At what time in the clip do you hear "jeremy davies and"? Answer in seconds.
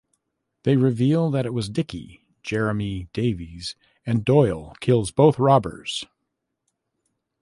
2.41-4.25